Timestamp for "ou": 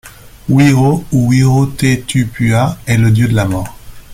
1.11-1.27